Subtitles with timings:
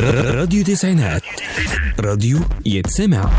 [0.00, 1.22] راديو تسعينات.
[2.00, 3.30] راديو يتسمع.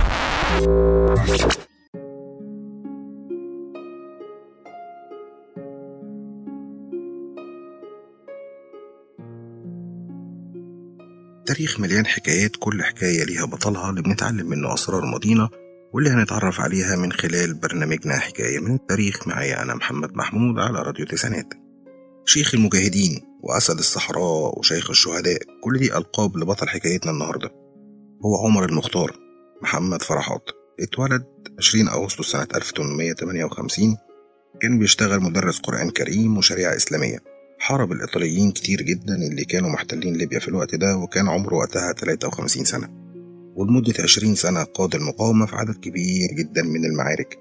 [11.46, 15.50] تاريخ مليان حكايات كل حكاية ليها بطلها اللي بنتعلم منه أسرار ماضينا
[15.94, 19.28] واللي هنتعرف عليها من خلال برنامجنا حكاية من التاريخ.
[19.28, 21.54] معايا أنا محمد محمود على راديو تسعينات.
[22.26, 25.40] شيخ المجاهدين وأسد الصحراء وشيخ الشهداء.
[25.64, 27.50] كل دي ألقاب لبطل حكايتنا النهاردة.
[28.26, 29.18] هو عمر المختار
[29.62, 30.50] محمد فرحات.
[30.80, 31.24] اتولد
[31.60, 33.98] 20 أغسطس سنة 1858
[34.62, 37.18] كان بيشتغل مدرس قرآن كريم وشريعة إسلامية.
[37.60, 42.66] حارب الإيطاليين كتير جدا اللي كانوا محتلين ليبيا في الوقت ده وكان عمره وقتها 53
[42.66, 42.90] سنة.
[43.56, 47.40] ولمدة 20 سنة قاد المقاومة في عدد كبير جدا من المعارك.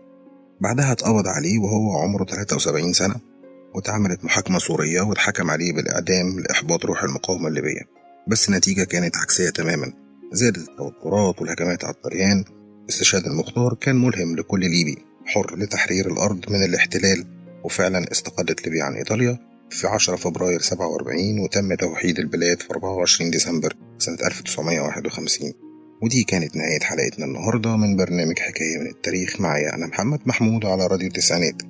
[0.60, 3.31] بعدها اتقبض عليه وهو عمره 73 سنة.
[3.74, 7.80] واتعملت محاكمة سورية واتحكم عليه بالإعدام لإحباط روح المقاومة الليبية.
[8.28, 9.92] بس النتيجة كانت عكسية تماما.
[10.32, 12.44] زادت التوترات والهجمات على الطريان
[12.90, 17.26] استشهاد المختار كان ملهم لكل ليبي حر لتحرير الأرض من الاحتلال.
[17.64, 19.38] وفعلا استقلت ليبيا عن إيطاليا
[19.70, 25.52] في 10 فبراير 47 وتم توحيد البلاد في 24 ديسمبر سنة 1951
[26.02, 29.40] ودي كانت نهاية حلقتنا النهاردة من برنامج حكاية من التاريخ.
[29.40, 31.62] معايا أنا محمد محمود على راديو التسعينات